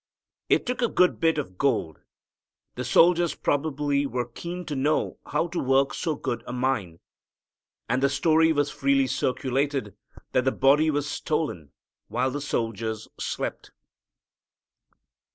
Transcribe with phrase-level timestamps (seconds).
[0.49, 1.99] It took a good bit of gold.
[2.73, 6.99] The soldiers probably were keen to know how to work so good a mine.
[7.87, 9.95] And the story was freely circulated
[10.31, 11.71] that the body was stolen
[12.07, 13.69] while the soldiers slept.